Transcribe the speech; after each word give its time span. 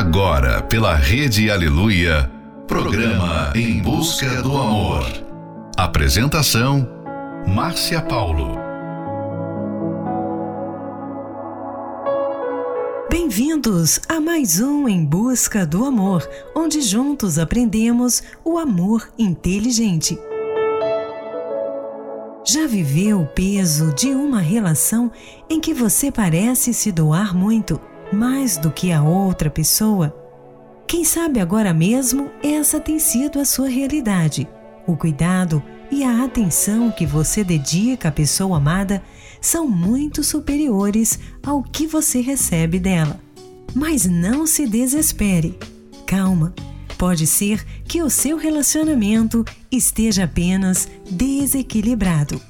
Agora, 0.00 0.62
pela 0.62 0.94
Rede 0.94 1.50
Aleluia, 1.50 2.32
programa 2.66 3.52
Em 3.54 3.82
Busca 3.82 4.42
do 4.42 4.56
Amor. 4.56 5.04
Apresentação: 5.76 6.88
Márcia 7.46 8.00
Paulo. 8.00 8.56
Bem-vindos 13.10 14.00
a 14.08 14.18
mais 14.18 14.58
um 14.58 14.88
Em 14.88 15.04
Busca 15.04 15.66
do 15.66 15.84
Amor, 15.84 16.26
onde 16.56 16.80
juntos 16.80 17.38
aprendemos 17.38 18.22
o 18.42 18.56
amor 18.56 19.06
inteligente. 19.18 20.18
Já 22.42 22.66
viveu 22.66 23.20
o 23.20 23.26
peso 23.26 23.94
de 23.94 24.08
uma 24.08 24.40
relação 24.40 25.12
em 25.46 25.60
que 25.60 25.74
você 25.74 26.10
parece 26.10 26.72
se 26.72 26.90
doar 26.90 27.36
muito, 27.36 27.78
mais 28.12 28.56
do 28.56 28.70
que 28.70 28.92
a 28.92 29.02
outra 29.02 29.48
pessoa? 29.48 30.14
Quem 30.86 31.04
sabe 31.04 31.38
agora 31.38 31.72
mesmo 31.72 32.30
essa 32.42 32.80
tem 32.80 32.98
sido 32.98 33.38
a 33.38 33.44
sua 33.44 33.68
realidade. 33.68 34.48
O 34.86 34.96
cuidado 34.96 35.62
e 35.90 36.02
a 36.02 36.24
atenção 36.24 36.90
que 36.90 37.06
você 37.06 37.44
dedica 37.44 38.08
à 38.08 38.12
pessoa 38.12 38.56
amada 38.56 39.02
são 39.40 39.68
muito 39.68 40.22
superiores 40.24 41.18
ao 41.42 41.62
que 41.62 41.86
você 41.86 42.20
recebe 42.20 42.78
dela. 42.78 43.20
Mas 43.74 44.04
não 44.04 44.46
se 44.46 44.66
desespere. 44.66 45.58
Calma. 46.06 46.52
Pode 46.98 47.26
ser 47.26 47.64
que 47.84 48.02
o 48.02 48.10
seu 48.10 48.36
relacionamento 48.36 49.44
esteja 49.72 50.24
apenas 50.24 50.86
desequilibrado. 51.10 52.49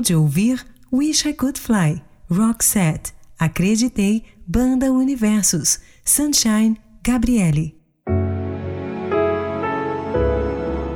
De 0.00 0.14
ouvir 0.14 0.64
Wish 0.92 1.28
I 1.28 1.34
Could 1.34 1.60
Fly, 1.60 2.02
Roxette, 2.30 3.12
Acreditei, 3.38 4.24
Banda 4.46 4.92
Universos, 4.92 5.78
Sunshine, 6.04 6.76
Gabriele. 7.02 7.76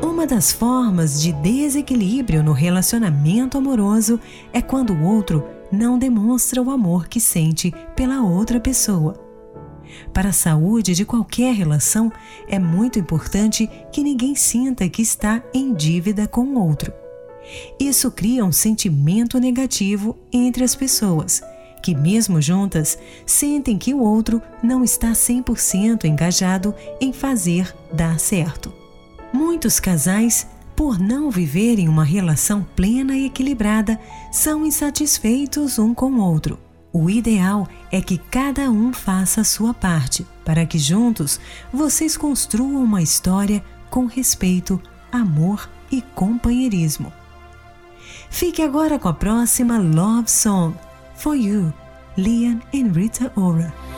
Uma 0.03 0.27
das 0.27 0.53
formas 0.53 1.21
de 1.21 1.33
desequilíbrio 1.33 2.43
no 2.43 2.53
relacionamento 2.53 3.59
amoroso 3.59 4.19
é 4.53 4.63
quando 4.63 4.93
o 4.95 5.03
outro 5.03 5.45
não 5.71 5.99
demonstra 5.99 6.63
o 6.63 6.71
amor 6.71 7.09
que 7.09 7.21
sente 7.21 7.75
pela 7.95 8.23
outra 8.23 8.59
pessoa. 8.59 9.21
Para 10.13 10.31
a 10.31 10.33
saúde 10.33 10.95
de 10.95 11.05
qualquer 11.05 11.55
relação, 11.55 12.11
é 12.49 12.59
muito 12.59 12.99
importante 12.99 13.69
que 13.93 14.03
ninguém 14.03 14.35
sinta 14.35 14.89
que 14.89 15.03
está 15.03 15.43
em 15.53 15.75
dívida 15.75 16.27
com 16.27 16.43
o 16.43 16.59
outro. 16.59 16.93
Isso 17.79 18.11
cria 18.11 18.45
um 18.45 18.53
sentimento 18.53 19.39
negativo 19.39 20.17
entre 20.33 20.65
as 20.65 20.75
pessoas, 20.75 21.43
que, 21.83 21.95
mesmo 21.95 22.41
juntas, 22.41 22.99
sentem 23.27 23.77
que 23.77 23.93
o 23.93 24.01
outro 24.01 24.41
não 24.63 24.83
está 24.83 25.13
100% 25.13 26.05
engajado 26.05 26.75
em 27.01 27.13
fazer 27.13 27.75
dar 27.93 28.19
certo. 28.19 28.73
Muitos 29.33 29.79
casais, 29.79 30.47
por 30.75 30.99
não 30.99 31.31
viverem 31.31 31.89
uma 31.89 32.05
relação 32.05 32.67
plena 32.75 33.17
e 33.17 33.27
equilibrada, 33.27 34.01
são 34.33 34.65
insatisfeitos 34.65 35.79
um 35.79 35.93
com 35.93 36.13
o 36.13 36.21
outro. 36.21 36.59
O 36.93 37.11
ideal 37.11 37.69
é 37.91 38.01
que 38.01 38.17
cada 38.17 38.71
um 38.71 38.93
faça 38.93 39.41
a 39.41 39.45
sua 39.45 39.75
parte, 39.75 40.25
para 40.45 40.65
que 40.65 40.79
juntos 40.79 41.41
vocês 41.73 42.17
construam 42.17 42.83
uma 42.83 43.03
história 43.03 43.65
com 43.91 44.07
respeito, 44.07 44.81
amor 45.11 45.69
e 45.91 46.01
companheirismo. 46.01 47.13
Fique 48.31 48.63
agora 48.63 48.99
com 48.99 49.09
a 49.09 49.15
próxima 49.15 49.79
Love 49.79 50.31
Song, 50.31 50.75
For 51.17 51.37
You, 51.37 51.73
Liam 52.17 52.61
and 52.75 52.93
Rita 52.93 53.33
Ora. 53.37 53.94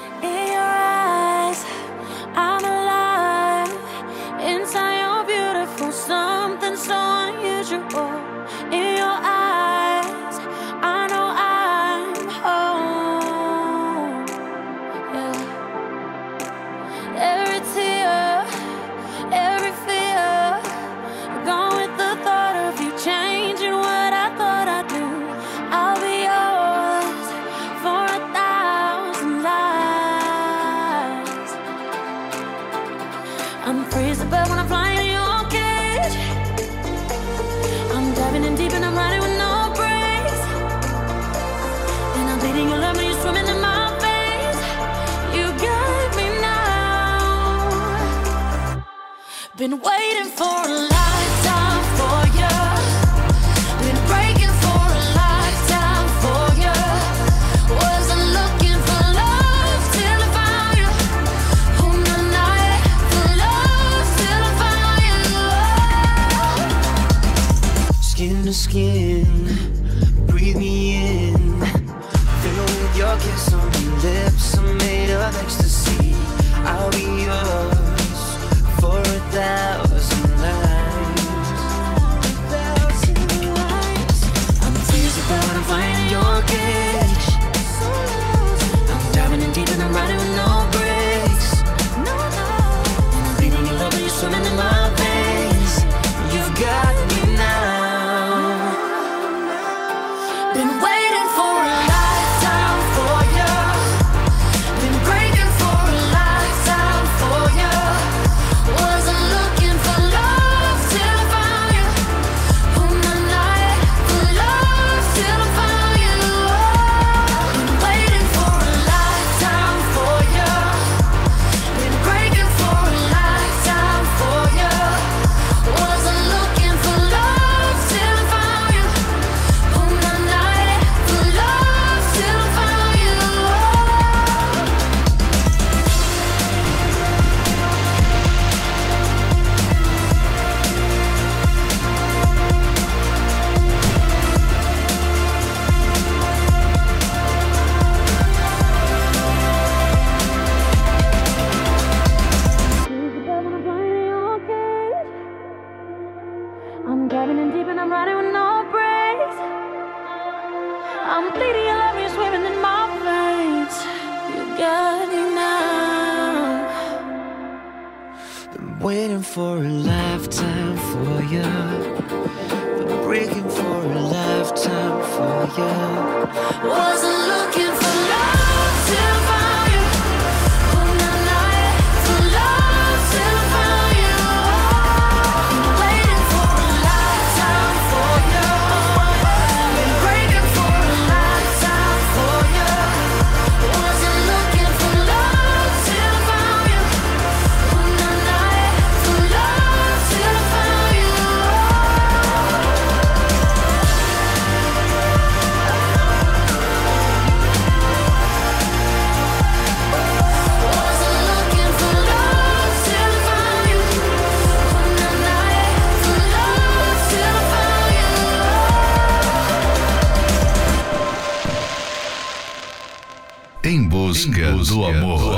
Do 224.64 224.84
amor. 224.84 225.18
Do 225.18 225.32
amor. 225.32 225.35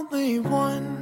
only 0.00 0.38
one. 0.38 0.99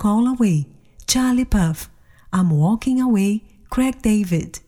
Call 0.00 0.28
Away, 0.28 0.64
Charlie 1.10 1.44
Puff, 1.44 1.88
I'm 2.32 2.52
Walking 2.52 3.00
Away, 3.00 3.42
Craig 3.68 3.96
David. 4.00 4.60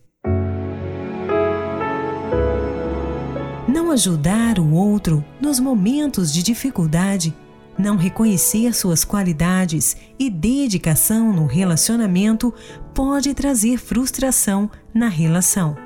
Não 3.68 3.92
ajudar 3.92 4.58
o 4.58 4.72
outro 4.72 5.24
nos 5.40 5.60
momentos 5.60 6.32
de 6.32 6.42
dificuldade, 6.42 7.32
não 7.78 7.96
reconhecer 7.96 8.74
suas 8.74 9.04
qualidades 9.04 9.96
e 10.18 10.28
dedicação 10.28 11.32
no 11.32 11.46
relacionamento 11.46 12.52
pode 12.92 13.32
trazer 13.32 13.78
frustração 13.78 14.68
na 14.92 15.06
relação. 15.06 15.76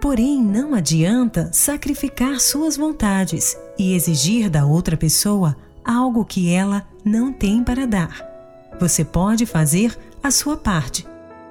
Porém, 0.00 0.40
não 0.40 0.72
adianta 0.72 1.50
sacrificar 1.52 2.38
suas 2.38 2.76
vontades 2.76 3.56
e 3.76 3.92
exigir 3.92 4.48
da 4.48 4.64
outra 4.64 4.96
pessoa 4.96 5.56
algo 5.84 6.24
que 6.24 6.48
ela 6.48 6.86
não 7.04 7.32
tem 7.32 7.64
para 7.64 7.88
dar. 7.88 8.33
Você 8.80 9.04
pode 9.04 9.46
fazer 9.46 9.96
a 10.22 10.30
sua 10.30 10.56
parte, 10.56 11.06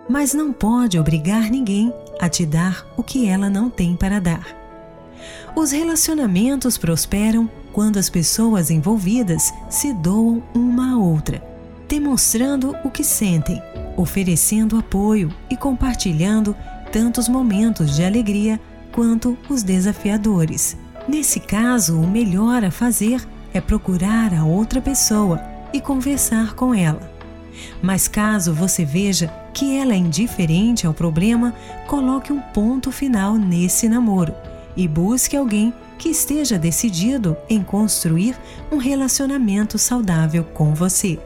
mas 0.10 0.34
não 0.34 0.52
pode 0.52 1.00
obrigar 1.00 1.50
ninguém 1.50 1.94
a 2.20 2.28
te 2.28 2.46
dar 2.46 2.86
o 2.98 3.04
que 3.04 3.28
ela 3.28 3.50
não 3.50 3.70
tem 3.70 3.96
para 3.96 4.20
dar. 4.20 4.46
Os 5.56 5.72
relacionamentos 5.72 6.78
prosperam 6.78 7.50
quando 7.72 7.98
as 7.98 8.10
pessoas 8.10 8.70
envolvidas 8.70 9.54
se 9.70 9.94
doam 9.94 10.44
uma 10.54 10.94
à 10.94 10.98
outra, 10.98 11.42
demonstrando 11.88 12.76
o 12.84 12.90
que 12.90 13.04
sentem, 13.04 13.62
oferecendo 13.96 14.78
apoio 14.78 15.34
e 15.50 15.56
compartilhando 15.56 16.56
tantos 16.92 17.30
momentos 17.30 17.96
de 17.96 18.04
alegria 18.04 18.60
quanto 18.92 19.38
os 19.50 19.64
desafiadores. 19.64 20.78
Nesse 21.08 21.40
caso, 21.40 22.00
o 22.00 22.08
melhor 22.08 22.64
a 22.64 22.72
fazer 22.72 23.26
é 23.54 23.62
procurar 23.62 24.34
a 24.34 24.44
outra 24.46 24.82
pessoa 24.82 25.42
e 25.74 25.82
conversar 25.82 26.54
com 26.54 26.74
ela. 26.74 27.13
Mas 27.82 28.08
caso 28.08 28.54
você 28.54 28.86
veja 28.86 29.34
que 29.54 29.78
ela 29.78 29.94
é 29.94 29.98
indiferente 29.98 30.88
ao 30.88 30.94
problema, 30.94 31.54
coloque 31.88 32.34
um 32.34 32.40
ponto 32.40 32.92
final 32.92 33.36
nesse 33.36 33.88
namoro 33.88 34.34
e 34.76 34.88
busque 34.88 35.38
alguém 35.38 35.74
que 35.98 36.10
esteja 36.10 36.58
decidido 36.58 37.38
em 37.50 37.64
construir 37.64 38.36
um 38.72 38.78
relacionamento 38.78 39.78
saudável 39.78 40.44
com 40.44 40.74
você. 40.74 41.20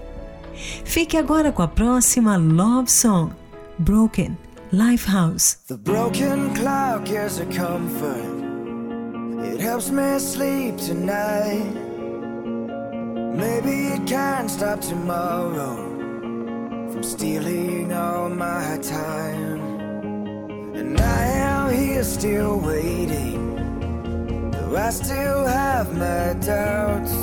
Fique 0.83 1.17
agora 1.17 1.51
com 1.51 1.61
a 1.61 1.67
próxima 1.67 2.35
Love 2.35 2.91
Song, 2.91 3.31
Broken 3.79 4.37
Lifehouse. 4.71 5.57
The 5.67 5.77
broken 5.77 6.53
clock 6.53 7.09
is 7.09 7.39
a 7.39 7.45
comfort. 7.45 8.37
It 9.53 9.61
helps 9.61 9.89
me 9.89 10.19
sleep 10.19 10.77
tonight. 10.77 11.73
Maybe 13.33 13.93
it 13.93 14.05
can't 14.05 14.49
stop 14.49 14.81
tomorrow 14.81 15.86
from 16.97 17.03
stealing 17.03 17.93
all 17.93 18.27
my 18.27 18.79
time. 18.81 19.61
And 20.75 20.99
I 20.99 21.25
am 21.25 21.71
here 21.71 22.03
still 22.03 22.59
waiting, 22.59 24.51
though 24.51 24.75
I 24.75 24.89
still 24.89 25.45
have 25.45 25.95
my 25.95 26.33
doubts. 26.41 27.13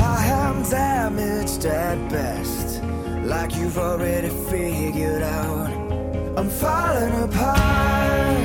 I 0.00 0.26
am 0.26 0.64
damaged 0.64 1.66
at 1.66 2.10
best, 2.10 2.82
like 3.22 3.54
you've 3.54 3.78
already 3.78 4.30
figured 4.50 5.22
out. 5.22 5.70
I'm 6.36 6.50
falling 6.50 7.14
apart, 7.22 8.38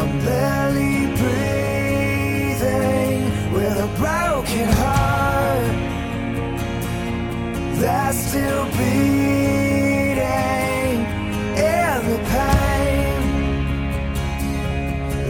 I'm 0.00 0.18
barely 0.26 1.14
breathing 1.20 2.72
with 3.52 3.76
a 3.78 3.88
broken 3.98 4.68
heart 4.80 5.25
that's 7.78 8.16
still 8.16 8.64
beating 8.72 10.16
in 11.56 11.98
the 12.08 12.18
pain. 12.32 13.22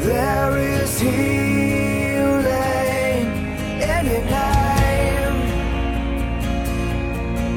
There 0.00 0.58
is 0.58 1.00
healing 1.00 2.36
in 3.82 4.06
your 4.06 4.24
name. 4.24 5.36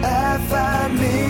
I 0.04 0.38
find 0.50 0.94
meaning. 1.00 1.29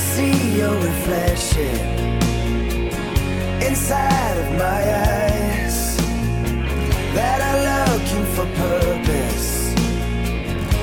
See 0.00 0.56
your 0.56 0.74
reflection 0.74 1.76
inside 3.68 4.36
of 4.44 4.48
my 4.64 4.80
eyes. 5.12 5.96
That 7.16 7.38
are 7.48 7.60
looking 7.70 8.26
for 8.34 8.46
purpose. 8.66 9.50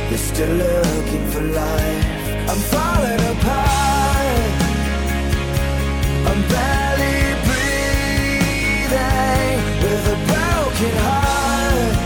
You're 0.10 0.25
still 0.34 0.56
looking 0.65 1.25
for 1.34 1.43
life. 1.63 2.06
I'm 2.51 2.62
falling 2.73 3.23
apart. 3.34 4.51
I'm 6.30 6.41
barely 6.53 7.19
breathing 7.47 8.91
with 9.84 10.15
a 10.15 10.17
broken 10.32 10.93
heart 11.08 11.97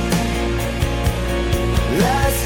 that's 1.99 2.41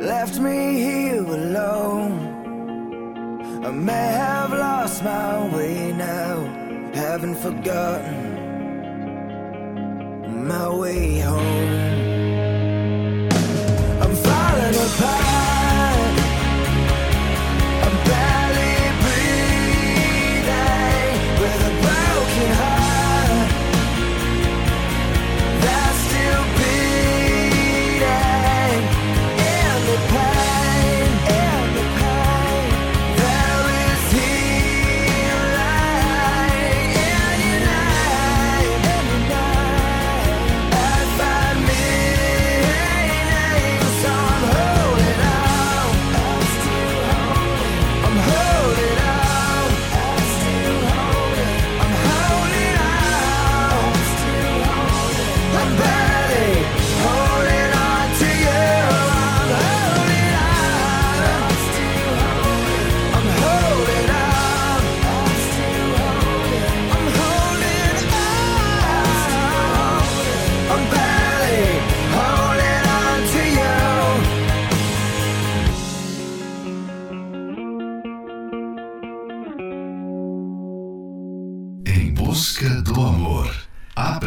left 0.00 0.38
me 0.38 0.74
here 0.82 1.24
alone. 1.24 2.14
I 3.64 3.70
may 3.70 4.08
have 4.24 4.50
lost 4.52 5.02
my 5.02 5.56
way 5.56 5.92
now, 5.92 6.44
haven't 6.94 7.36
forgotten 7.36 8.34
my 10.46 10.68
way 10.68 11.20
home. 11.20 12.03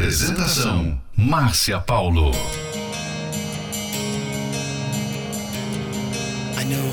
Apresentação: 0.07 0.97
Márcia 1.17 1.81
Paulo. 1.81 2.31
I 6.55 6.63
know 6.63 6.91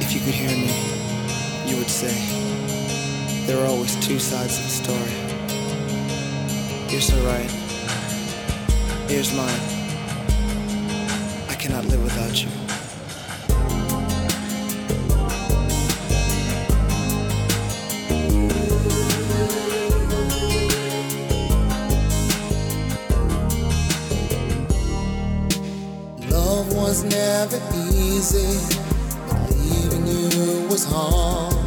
if 0.00 0.12
you 0.12 0.20
could 0.22 0.34
hear 0.34 0.50
me, 0.50 0.72
you 1.64 1.76
would 1.76 1.88
say 1.88 2.12
there 3.46 3.56
are 3.58 3.68
always 3.68 3.94
two 4.04 4.18
sides 4.18 4.58
of 4.58 4.64
the 4.64 4.70
story. 4.82 5.12
You're 6.90 7.00
so 7.00 7.14
right. 7.24 7.48
Here's 9.08 9.32
mine. 9.32 9.62
I 11.48 11.54
cannot 11.54 11.84
live 11.84 12.02
without 12.02 12.42
you. 12.42 12.61
was 27.02 27.14
never 27.14 27.56
easy, 27.74 28.76
believing 29.28 30.06
you 30.06 30.68
was 30.68 30.84
hard. 30.84 31.61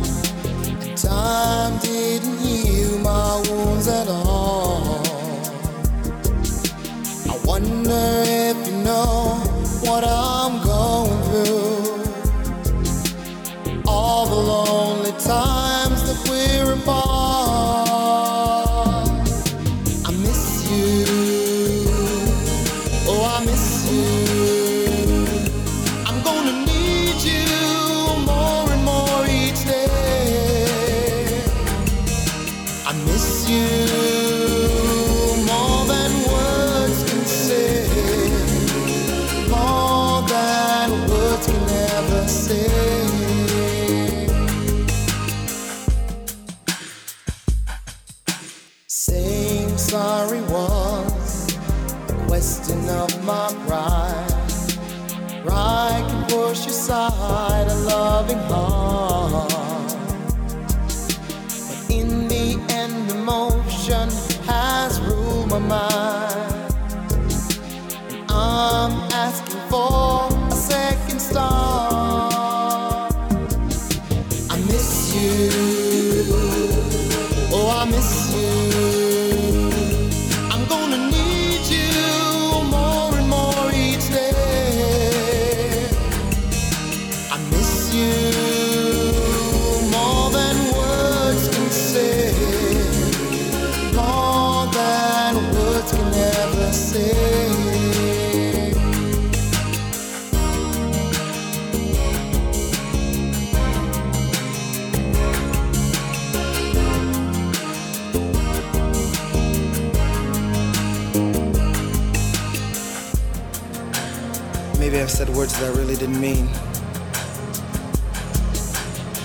that 115.60 115.74
I 115.74 115.78
really 115.78 115.96
didn't 115.96 116.20
mean. 116.20 116.48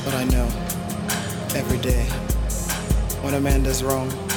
But 0.05 0.15
I 0.15 0.25
know 0.25 0.47
every 1.57 1.79
day 1.79 2.05
when 3.23 3.35
a 3.35 3.41
man 3.41 3.65
does 3.65 3.83
wrong. 3.83 4.30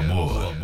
amor. 0.00 0.54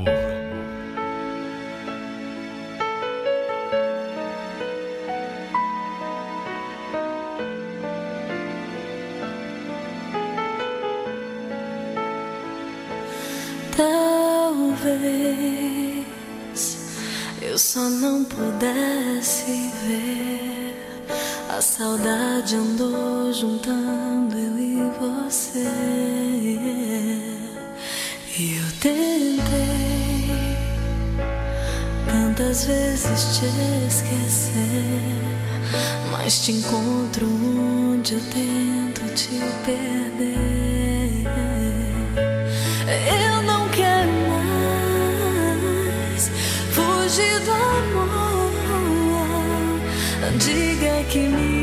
Talvez 13.77 14.96
eu 17.42 17.59
só 17.59 17.81
não 17.81 18.25
pudesse 18.25 19.70
ver. 19.87 20.75
A 21.49 21.61
saudade 21.61 22.57
andou 22.57 23.33
juntando 23.33 24.37
eu 24.37 24.59
e 24.59 24.90
você. 24.99 25.96
E 28.38 28.59
eu 28.59 28.70
te 28.81 29.16
Vezes 32.64 33.38
te 33.38 33.45
esquecer, 33.87 34.51
mas 36.11 36.40
te 36.40 36.53
encontro 36.53 37.27
onde 37.27 38.14
eu 38.14 38.21
tento 38.33 39.03
te 39.14 39.38
perder. 39.64 41.27
Eu 42.88 43.42
não 43.42 43.69
quero 43.69 44.11
mais 46.11 46.31
fugir 46.73 47.38
do 47.40 47.53
amor. 47.53 48.51
Diga 50.39 51.05
que 51.11 51.18
me 51.28 51.56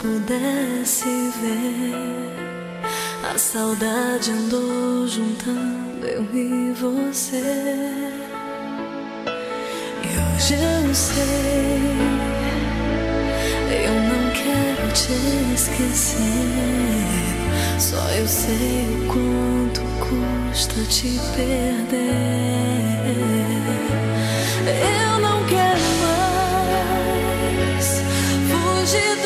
pudesse 0.00 1.30
ver. 1.40 2.30
A 3.22 3.38
saudade 3.38 4.30
andou 4.30 5.06
juntando 5.06 6.06
eu 6.06 6.22
e 6.34 6.72
você. 6.72 7.42
E 10.02 10.08
hoje 10.08 10.54
eu 10.54 10.94
sei, 10.94 11.82
eu 13.84 13.94
não 14.08 14.30
quero 14.32 14.92
te 14.92 15.12
esquecer. 15.54 16.18
Só 17.78 18.02
eu 18.12 18.26
sei 18.26 18.86
o 19.02 19.06
quanto 19.06 19.82
custa 20.00 20.82
te 20.88 21.20
perder. 21.36 22.00
Eu 24.66 25.20
não 25.20 25.44
quero 25.44 25.80
mais 26.00 27.86
fugir 28.48 29.19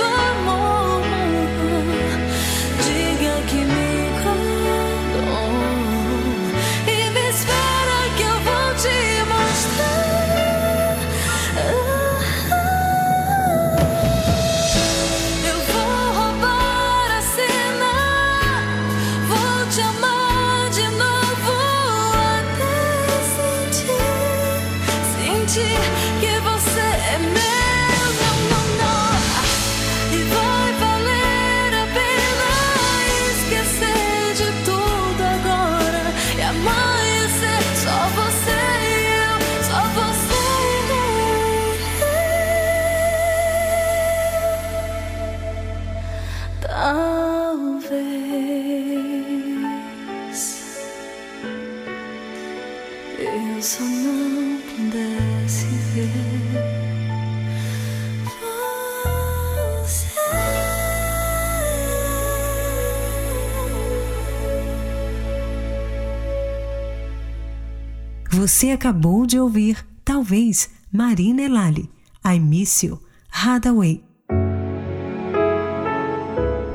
Você 68.47 68.73
acabou 68.73 69.25
de 69.25 69.41
ouvir, 69.41 69.83
talvez, 70.05 70.69
Marina 70.93 71.41
Elali, 71.41 71.91
I 72.23 72.39
Miss 72.39 72.83
You, 72.83 73.01
Hadaway. 73.31 74.05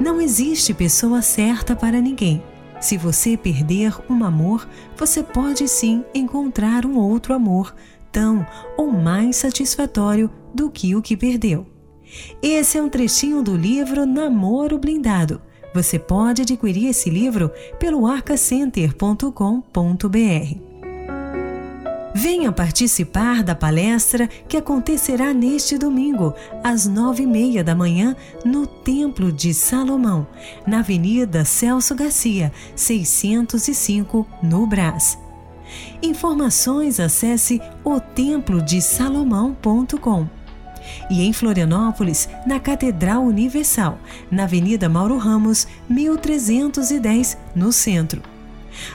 Não 0.01 0.20
existe 0.20 0.74
pessoa 0.74 1.22
certa 1.22 1.76
para 1.76 2.01
ninguém. 2.01 2.41
Se 2.82 2.97
você 2.97 3.38
perder 3.38 3.93
um 4.09 4.24
amor, 4.24 4.67
você 4.97 5.22
pode 5.22 5.67
sim 5.67 6.03
encontrar 6.11 6.88
um 6.88 6.97
outro 6.97 7.36
amor, 7.36 7.76
tão 8.11 8.43
ou 8.76 8.91
mais 8.91 9.36
satisfatório 9.36 10.28
do 10.51 10.72
que 10.72 10.95
o 10.95 11.03
que 11.03 11.15
perdeu. 11.15 11.67
Esse 12.41 12.80
é 12.80 12.82
um 12.82 12.89
trechinho 12.89 13.43
do 13.43 13.55
livro 13.55 14.07
Namoro 14.07 14.80
Blindado. 14.80 15.39
Você 15.76 15.99
pode 15.99 16.41
adquirir 16.41 16.88
esse 16.88 17.11
livro 17.11 17.51
pelo 17.78 18.07
arcacenter.com.br. 18.07 20.68
Venha 22.14 22.51
participar 22.51 23.41
da 23.43 23.53
palestra 23.53 24.28
que 24.47 24.57
acontecerá 24.57 25.32
neste 25.34 25.78
domingo, 25.78 26.34
às 26.64 26.88
nove 26.88 27.22
e 27.24 27.28
meia 27.28 27.64
da 27.64 27.76
manhã, 27.76 28.16
no 28.43 28.66
Templo 28.66 29.32
de 29.32 29.53
Salomão, 29.53 30.26
na 30.66 30.80
Avenida 30.80 31.45
Celso 31.45 31.93
Garcia, 31.93 32.51
605, 32.76 34.26
no 34.41 34.66
Brás. 34.66 35.20
Informações 36.01 36.99
acesse 36.99 37.62
otemplodesalomão.com. 37.84 40.28
E 41.12 41.22
em 41.22 41.32
Florianópolis, 41.32 42.28
na 42.47 42.60
Catedral 42.60 43.22
Universal, 43.22 43.99
na 44.32 44.45
Avenida 44.45 44.89
Mauro 44.89 45.18
Ramos, 45.18 45.68
1310, 45.88 47.38
no 47.55 47.72
centro. 47.72 48.38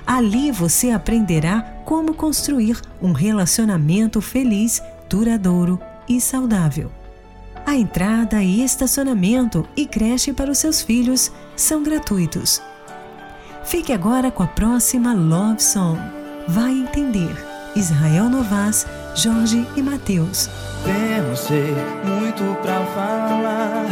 Ali 0.07 0.51
você 0.51 0.91
aprenderá 0.91 1.63
como 1.85 2.15
construir 2.15 2.81
um 3.01 3.13
relacionamento 3.13 4.21
feliz, 4.21 4.83
duradouro 5.09 5.81
e 6.09 6.21
saudável. 6.21 6.91
A 7.67 7.75
entrada 7.75 8.43
e 8.43 8.63
estacionamento 8.63 9.67
e 9.77 9.87
creche 9.87 10.33
para 10.33 10.51
os 10.51 10.59
seus 10.59 10.83
filhos 10.83 11.33
são 11.57 11.83
gratuitos. 11.83 12.61
Fique 13.65 13.93
agora 13.93 14.31
com 14.31 14.43
a 14.43 14.47
próxima 14.47 15.15
Love 15.15 15.63
Song. 15.63 15.99
Vai 16.47 16.73
entender. 16.73 17.35
Israel 17.75 18.29
Novas, 18.29 18.87
Jorge 19.17 19.67
e 19.77 19.83
Mateus. 19.83 20.49
Pensei 20.85 21.75
muito 22.05 22.61
pra 22.63 22.85
falar 22.87 23.87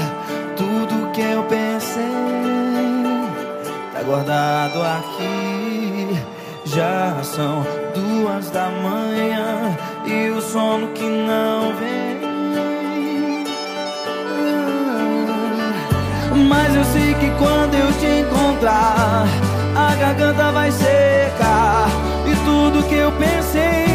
tudo 0.56 1.10
que 1.12 1.20
eu 1.20 1.42
pensei. 1.44 2.02
Tá 3.92 4.02
guardado 4.02 4.82
aqui. 4.82 5.61
Já 6.74 7.22
são 7.22 7.66
duas 7.94 8.48
da 8.48 8.70
manhã 8.70 9.76
e 10.06 10.30
o 10.30 10.40
sono 10.40 10.88
que 10.94 11.04
não 11.04 11.76
vem. 11.76 12.22
Mas 16.48 16.74
eu 16.74 16.84
sei 16.84 17.12
que 17.12 17.30
quando 17.32 17.74
eu 17.74 17.92
te 17.98 18.06
encontrar, 18.06 19.26
a 19.76 19.94
garganta 19.96 20.50
vai 20.50 20.72
secar. 20.72 21.88
E 22.26 22.34
tudo 22.46 22.88
que 22.88 22.94
eu 22.94 23.12
pensei, 23.12 23.91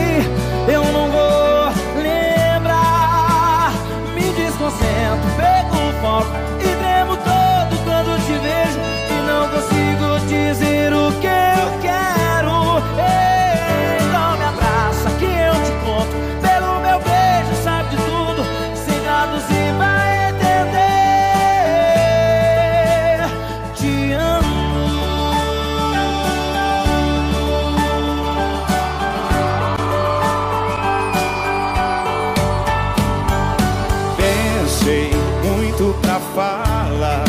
Pensei 34.88 35.12
muito 35.44 35.94
pra 36.00 36.18
falar 36.34 37.26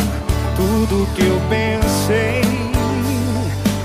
tudo 0.55 1.05
que 1.13 1.25
eu 1.25 1.41
pensei. 1.49 2.41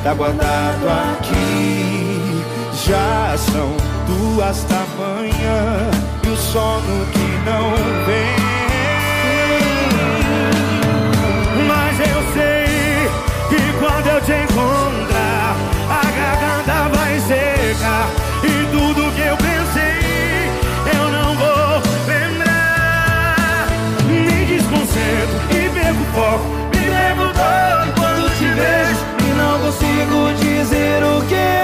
Tá 0.05 0.14
guardado 0.14 0.89
aqui. 0.89 2.41
Já 2.87 3.37
são 3.37 3.77
duas 4.07 4.62
da 4.64 4.85
manhã 4.97 5.91
e 6.22 6.29
o 6.29 6.37
sono 6.37 7.05
que 7.07 7.51
não 7.51 7.72
vem. 8.07 8.43
foco. 26.15 26.45
Me 26.73 26.89
lembro 26.89 27.29
todo 27.33 27.93
quando 27.99 28.31
te 28.39 28.47
vejo 28.47 29.05
e 29.21 29.35
não 29.35 29.59
consigo 29.59 30.33
dizer 30.41 31.03
o 31.03 31.21
que 31.27 31.64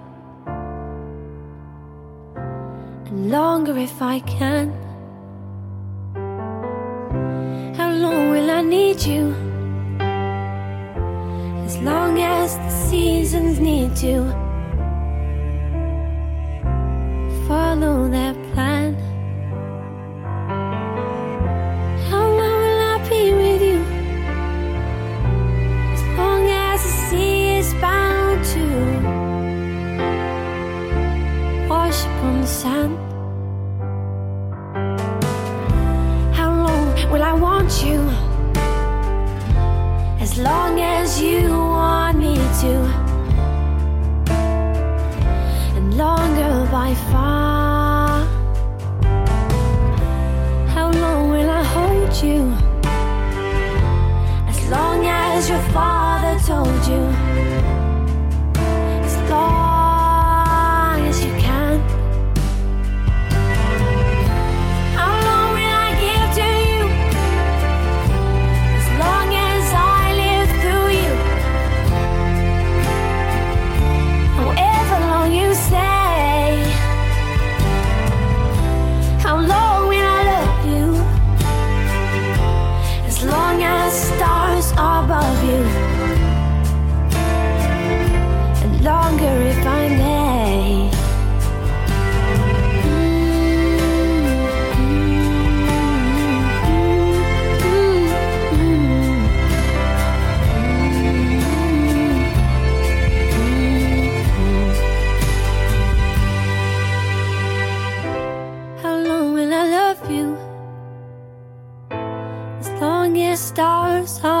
longer 3.31 3.77
if 3.77 4.01
I 4.01 4.19
can. 4.19 4.73
How 7.77 7.91
long 7.93 8.29
will 8.31 8.51
I 8.51 8.61
need 8.61 9.01
you? 9.01 9.33
As 11.65 11.77
long 11.77 12.19
as 12.19 12.57
the 12.57 12.69
seasons 12.89 13.59
need 13.59 13.95
to 13.97 14.15
follow 17.47 18.07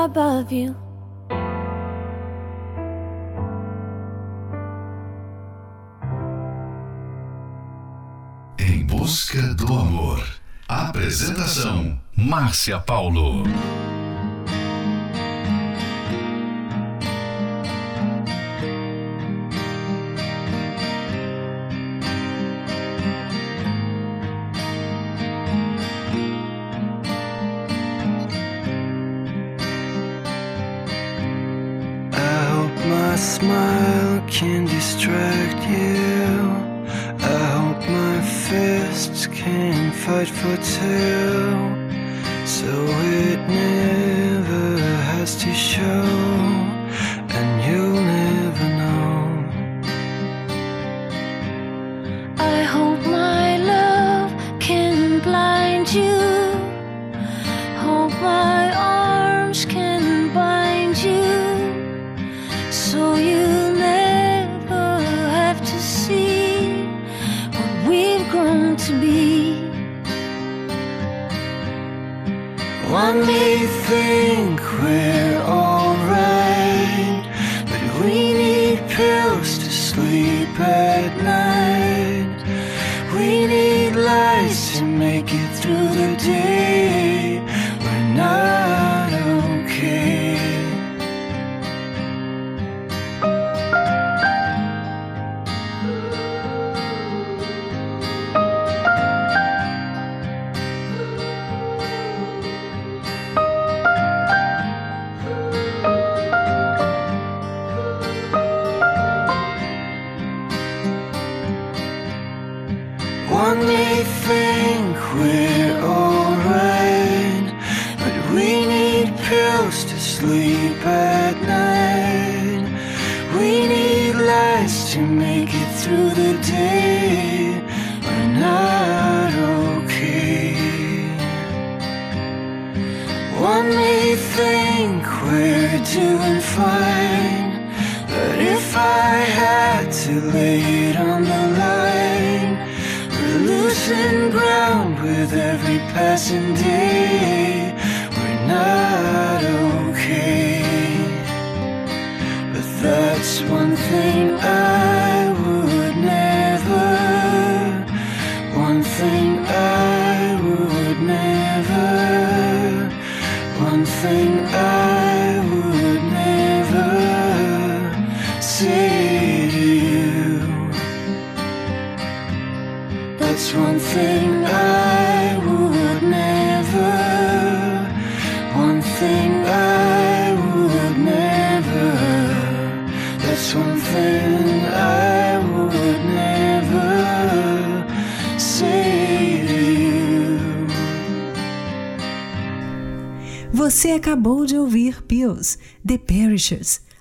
above 0.01 0.51
you. 0.51 0.75
Em 8.57 8.83
busca 8.85 9.41
do 9.53 9.67
amor. 9.73 10.25
Apresentação 10.67 11.99
Márcia 12.15 12.79
Paulo. 12.79 13.43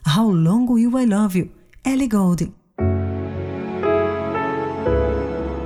How 0.07 0.30
Long 0.30 0.66
Will 0.66 0.99
I 0.99 1.07
Love 1.07 1.38
You, 1.38 1.51
Ellie 1.82 2.09
Goulding. 2.09 2.53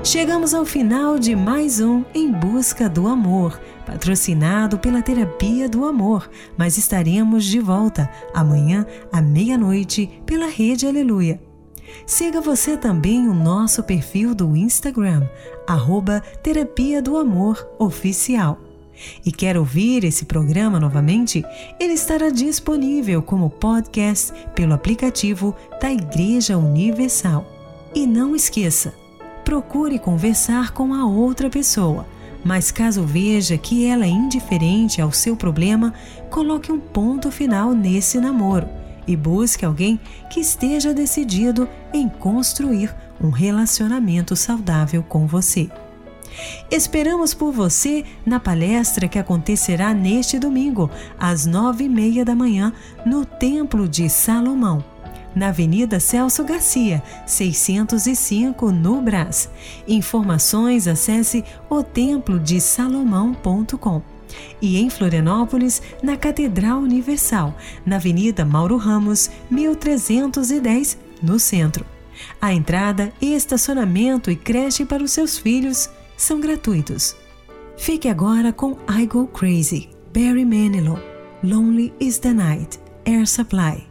Chegamos 0.05 0.55
ao 0.55 0.65
final 0.65 1.19
de 1.19 1.35
mais 1.35 1.81
um 1.81 2.05
Em 2.15 2.31
Busca 2.31 2.89
do 2.89 3.09
Amor, 3.09 3.61
patrocinado 3.85 4.79
pela 4.79 5.03
Terapia 5.03 5.69
do 5.69 5.85
Amor, 5.85 6.31
mas 6.57 6.79
estaremos 6.79 7.45
de 7.45 7.59
volta 7.59 8.09
amanhã 8.33 8.87
à 9.11 9.21
meia-noite 9.21 10.23
pela 10.25 10.47
Rede 10.47 10.87
Aleluia. 10.87 11.43
Siga 12.07 12.41
você 12.41 12.77
também 12.77 13.29
o 13.29 13.35
nosso 13.35 13.83
perfil 13.83 14.35
do 14.35 14.57
Instagram, 14.57 15.27
arroba 15.67 16.21
Terapia 16.43 17.03
do 17.03 17.17
Amor 17.17 17.67
Oficial. 17.79 18.59
E 19.25 19.33
quer 19.33 19.57
ouvir 19.57 20.05
esse 20.05 20.25
programa 20.25 20.79
novamente? 20.79 21.45
Ele 21.79 21.93
estará 21.93 22.31
disponível 22.31 23.23
como 23.23 23.51
podcast 23.51 24.33
pelo 24.55 24.75
aplicativo 24.75 25.55
da 25.81 25.93
Igreja 25.93 26.57
Universal. 26.57 27.47
E 27.95 28.07
não 28.07 28.35
esqueça, 28.35 28.95
procure 29.45 29.99
conversar 29.99 30.73
com 30.73 30.93
a 30.93 31.07
outra 31.07 31.49
pessoa. 31.49 32.07
Mas 32.45 32.71
caso 32.71 33.05
veja 33.05 33.57
que 33.57 33.87
ela 33.87 34.05
é 34.05 34.09
indiferente 34.09 35.01
ao 35.01 35.13
seu 35.13 35.35
problema, 35.35 35.95
coloque 36.31 36.71
um 36.71 36.79
ponto 36.79 37.31
final 37.31 37.73
nesse 37.73 38.19
namoro 38.19 38.69
e 39.07 39.17
busque 39.17 39.65
alguém 39.65 39.99
que 40.31 40.41
esteja 40.41 40.93
decidido 40.93 41.69
em 41.93 42.09
construir 42.09 42.95
um 43.21 43.31
relacionamento 43.31 44.35
saudável 44.35 45.03
com 45.03 45.27
você. 45.27 45.71
Esperamos 46.71 47.35
por 47.35 47.53
você 47.53 48.05
na 48.25 48.41
palestra 48.41 49.09
que 49.09 49.19
acontecerá 49.19 49.93
neste 49.95 50.39
domingo, 50.39 50.91
às 51.19 51.45
nove 51.47 51.85
e 51.85 51.89
meia 51.89 52.25
da 52.25 52.35
manhã, 52.35 52.73
no 53.07 53.25
Templo 53.25 53.89
de 53.89 54.09
Salomão, 54.09 54.85
na 55.35 55.49
Avenida 55.49 55.99
Celso 56.01 56.45
Garcia, 56.45 57.03
605, 57.27 58.71
no 58.71 59.01
Brás. 59.01 59.49
Informações 59.87 60.89
acesse 60.89 61.45
otemplodesalomão.com. 61.69 64.03
E 64.61 64.79
em 64.79 64.91
Florianópolis, 64.91 65.81
na 66.03 66.17
Catedral 66.17 66.81
Universal, 66.81 67.55
na 67.87 67.95
Avenida 67.97 68.45
Mauro 68.45 68.77
Ramos, 68.77 69.31
1310, 69.51 70.99
no 71.23 71.39
centro. 71.39 71.87
A 72.41 72.53
entrada, 72.53 73.13
estacionamento 73.21 74.31
e 74.31 74.37
creche 74.37 74.85
para 74.85 75.03
os 75.03 75.11
seus 75.13 75.39
filhos 75.39 75.89
são 76.17 76.41
gratuitos. 76.41 77.17
Fique 77.77 78.09
agora 78.09 78.53
com 78.53 78.79
I 78.89 79.07
Go 79.07 79.27
Crazy, 79.27 79.91
Barry 80.13 80.45
Manilow, 80.45 80.99
Lonely 81.43 81.93
is 82.01 82.19
the 82.19 82.33
Night, 82.33 82.79
Air 83.05 83.27
Supply, 83.27 83.87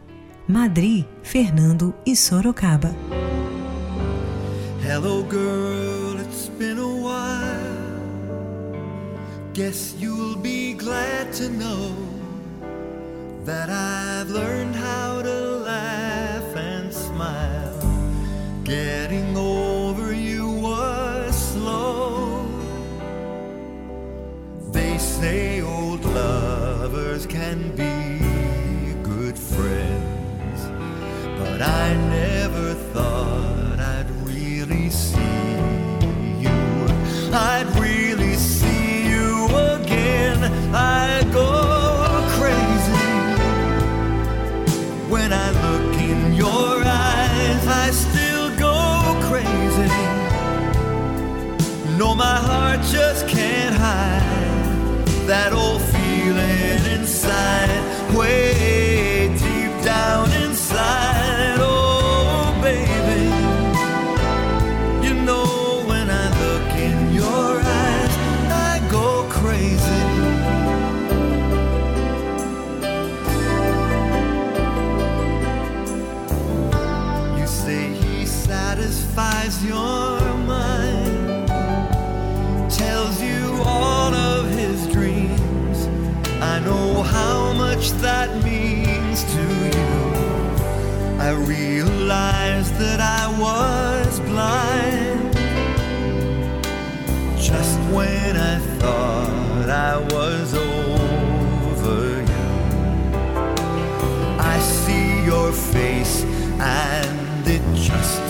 Madrid, 0.48 1.04
Fernando 1.22 1.94
e 2.06 2.16
Sorocaba. 2.16 2.94
Hello, 4.82 5.22
girl, 5.22 6.18
it's 6.20 6.48
been 6.58 6.78
a 6.78 6.86
while. 6.86 7.74
Guess 9.52 9.94
you'll 9.98 10.36
be 10.36 10.74
glad 10.74 11.32
to 11.34 11.48
know 11.48 11.94
that 13.44 13.70
I've 13.70 14.30
learned 14.30 14.74
how 14.74 15.22
to 15.22 15.58
laugh 15.64 16.56
and 16.56 16.92
smile. 16.92 17.72
Getting 18.64 19.36
over 19.36 19.73
say 25.20 25.60
old 25.62 26.04
lovers 26.04 27.24
can 27.24 27.58
be 27.76 28.18
good 29.02 29.38
friends, 29.38 30.60
but 31.38 31.62
I 31.62 31.94
never 32.20 32.74
thought 32.92 33.78
I'd 33.78 34.10
really 34.26 34.90
see 34.90 35.54
you. 36.44 36.58
I'd 37.32 37.70
really 37.78 38.34
see 38.34 39.08
you 39.12 39.46
again. 39.76 40.38
I 40.74 41.22
go 41.32 41.50
crazy 42.38 43.08
when 45.12 45.32
I 45.32 45.48
look 45.64 45.94
in 46.10 46.34
your 46.34 46.74
eyes. 46.84 47.64
I 47.84 47.90
still 47.92 48.48
go 48.58 48.76
crazy. 49.28 49.90
No, 51.98 52.14
my 52.16 52.36
heart 52.48 52.80
just 52.90 53.28
can't 53.28 53.76
hide 53.76 54.23
that 55.26 55.52
old 55.54 55.80
feeling 55.80 57.00
inside, 57.00 57.73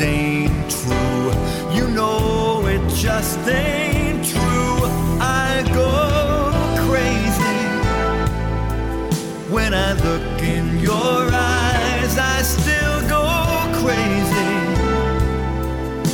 ain't 0.00 0.70
true. 0.70 1.32
You 1.76 1.88
know 1.88 2.66
it 2.66 2.82
just 2.94 3.38
ain't 3.48 4.24
true. 4.26 4.78
I 5.20 5.62
go 5.72 5.90
crazy 6.86 7.60
when 9.52 9.74
I 9.74 9.92
look 9.92 10.42
in 10.42 10.78
your 10.80 11.30
eyes. 11.32 12.18
I 12.18 12.42
still 12.42 13.00
go 13.08 13.24
crazy. 13.82 14.52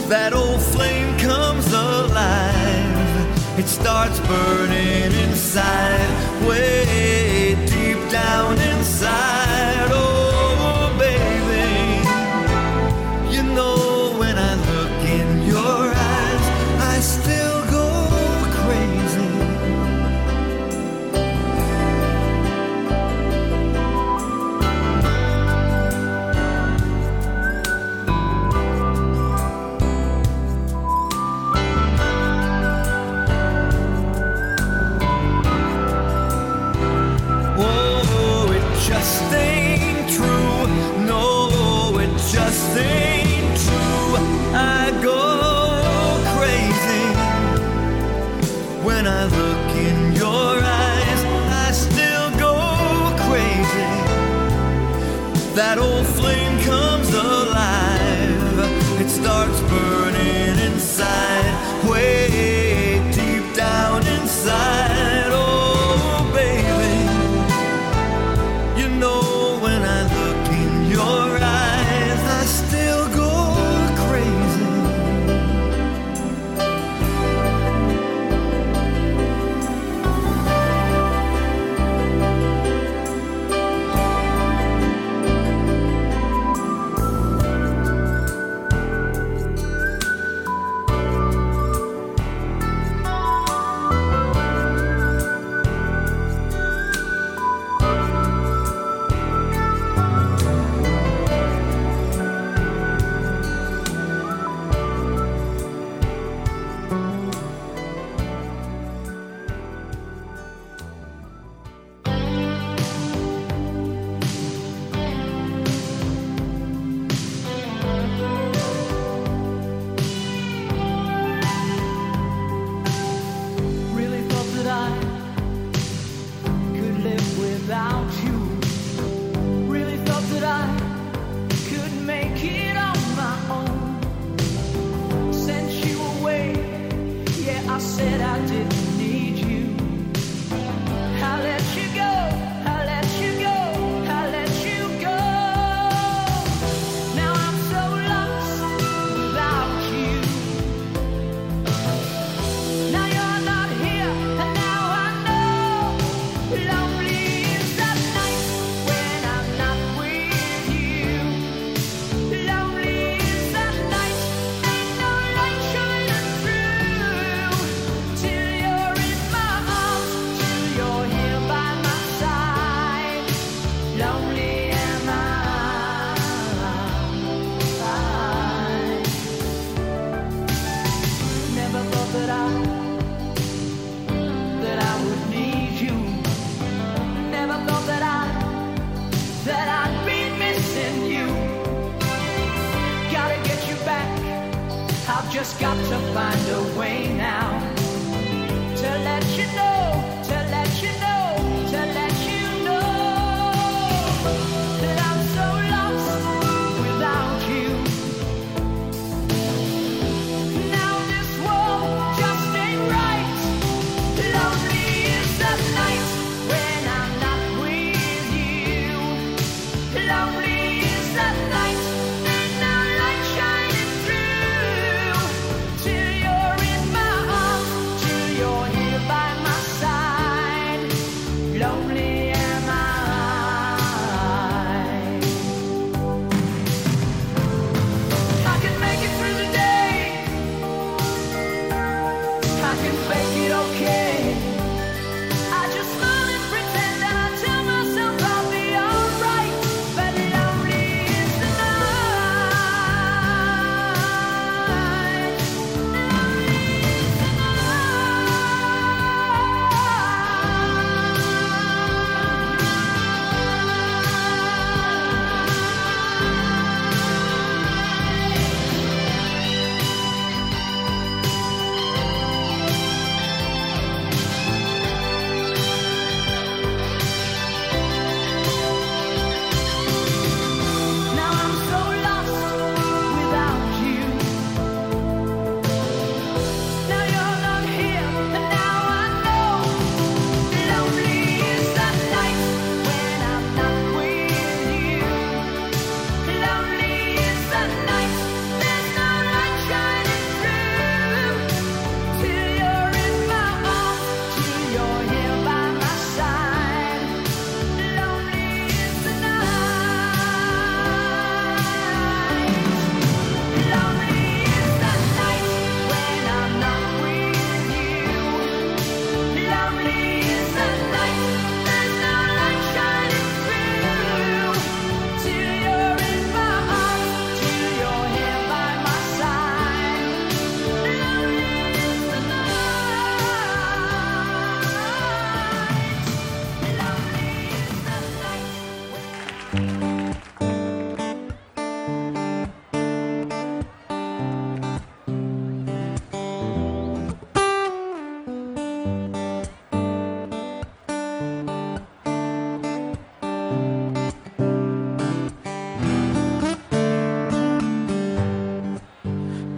That 0.08 0.32
old 0.32 0.60
flame 0.60 1.18
comes 1.18 1.72
alive. 1.72 3.58
It 3.58 3.66
starts 3.66 4.18
burning 4.20 5.12
inside, 5.28 6.46
way 6.46 7.56
deep 7.66 8.10
down 8.10 8.58
inside. 8.58 9.39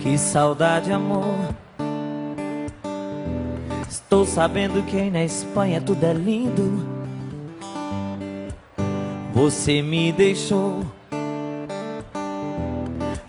Que 0.02 0.18
saudade, 0.18 0.92
amor. 0.92 1.54
Estou 3.88 4.26
sabendo 4.26 4.82
que 4.82 4.96
aí 4.96 5.12
na 5.12 5.22
Espanha 5.22 5.80
tudo 5.80 6.02
é 6.02 6.12
lindo. 6.12 6.84
Você 9.32 9.80
me 9.80 10.10
deixou. 10.10 10.84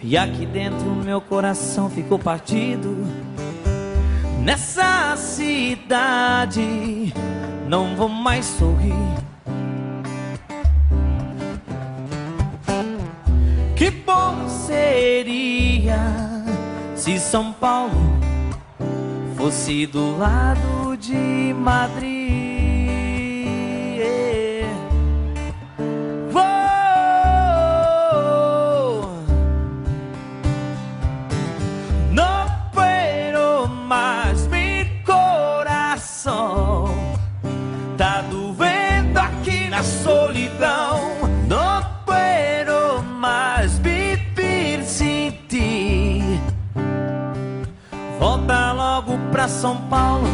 E 0.02 0.18
aqui 0.18 0.48
dentro 0.48 0.96
meu 0.96 1.22
coração 1.22 1.92
ficou 1.92 2.18
partido. 2.18 3.06
Nessa 4.44 5.16
cidade 5.16 7.14
não 7.68 7.96
vou 7.96 8.10
mais 8.10 8.46
sorrir. 8.46 8.96
Que 13.76 13.92
bom 13.92 14.50
seria 14.50 16.23
se 17.04 17.20
São 17.20 17.52
Paulo 17.52 17.92
fosse 19.36 19.86
do 19.86 20.18
lado 20.18 20.96
de 20.96 21.54
Madrid. 21.54 22.13
São 49.64 49.78
Paulo 49.78 50.28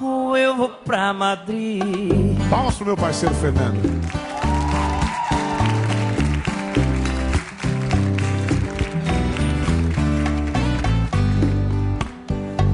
ou 0.00 0.36
eu 0.36 0.56
vou 0.56 0.68
pra 0.68 1.12
Madrid. 1.12 1.82
Palmas 2.48 2.76
pro 2.76 2.86
meu 2.86 2.96
parceiro 2.96 3.34
Fernando. 3.34 3.82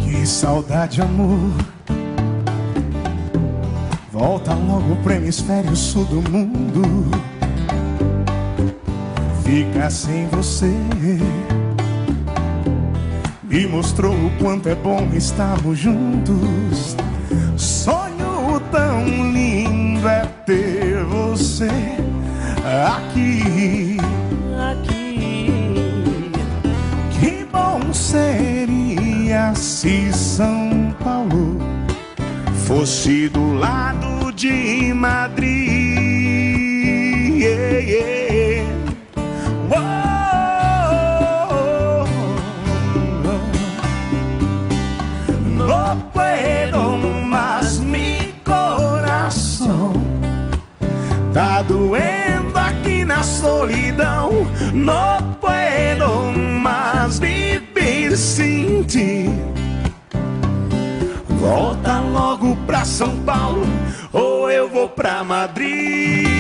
Que 0.04 0.26
saudade, 0.26 1.00
amor. 1.00 1.50
Volta 4.12 4.52
logo 4.52 4.94
pro 4.96 5.14
hemisfério 5.14 5.74
sul 5.74 6.04
do 6.04 6.30
mundo. 6.30 7.10
Ficar 9.42 9.88
sem 9.88 10.26
você. 10.26 10.76
Me 13.52 13.66
mostrou 13.66 14.14
o 14.14 14.30
quanto 14.38 14.66
é 14.70 14.74
bom 14.74 15.10
estarmos 15.12 15.78
juntos. 15.78 16.96
Sonho 17.54 18.58
tão 18.70 19.04
lindo 19.30 20.08
é 20.08 20.24
ter 20.46 21.04
você 21.04 21.68
aqui. 22.88 23.98
Aqui. 24.70 25.50
Que 27.20 27.44
bom 27.52 27.92
seria 27.92 29.54
se 29.54 30.10
São 30.14 30.96
Paulo 31.04 31.58
fosse 32.66 33.28
do 33.28 33.52
lado 33.52 34.32
de 34.32 34.94
Madrid. 34.94 36.00
Yeah, 37.42 37.78
yeah. 37.80 38.31
Tá 51.62 51.68
doendo 51.68 52.58
aqui 52.58 53.04
na 53.04 53.22
solidão. 53.22 54.30
Não 54.74 55.22
puedo 55.40 56.32
mais 56.60 57.20
viver 57.20 58.16
sem 58.16 58.82
ti. 58.82 59.30
Volta 61.28 62.00
logo 62.00 62.56
pra 62.66 62.84
São 62.84 63.16
Paulo 63.18 63.64
ou 64.12 64.50
eu 64.50 64.68
vou 64.68 64.88
pra 64.88 65.22
Madrid. 65.22 66.31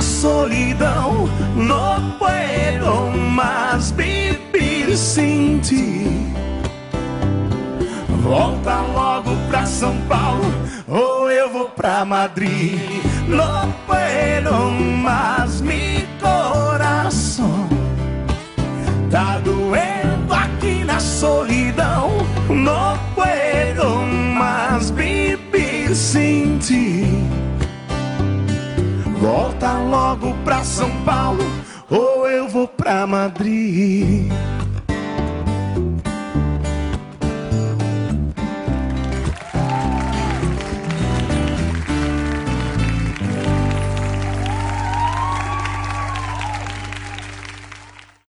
Solidão 0.00 1.28
Não 1.56 2.12
puedo 2.12 3.16
mais 3.32 3.90
viver 3.90 4.96
sem 4.96 5.58
ti. 5.58 6.06
Volta 8.22 8.80
logo 8.94 9.30
pra 9.48 9.64
São 9.66 9.96
Paulo 10.08 10.52
Ou 10.86 11.30
eu 11.30 11.50
vou 11.50 11.68
pra 11.70 12.04
Madrid. 12.04 12.80
Não 13.28 13.72
puedo 13.86 14.52
mais 15.02 15.60
mi 15.60 16.06
coração 16.20 17.68
Tá 19.10 19.38
doendo 19.38 20.32
aqui 20.32 20.84
na 20.84 21.00
solidão. 21.00 22.10
Não 22.48 22.98
puedo 23.14 24.06
mais 24.36 24.90
viver 24.90 25.94
sem 25.94 26.58
ti 26.58 27.19
Volta 29.30 29.78
logo 29.78 30.34
pra 30.44 30.64
São 30.64 30.90
Paulo 31.04 31.44
Ou 31.88 32.28
eu 32.28 32.48
vou 32.48 32.66
pra 32.66 33.06
Madrid 33.06 34.28